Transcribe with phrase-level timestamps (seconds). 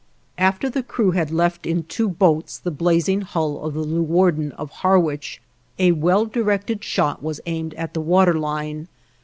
[0.39, 4.71] After the crew had left in two boats the blazing hull of the "Leuwarden" of
[4.81, 5.39] Harwich,
[5.77, 8.87] a well directed shot was aimed at the water line.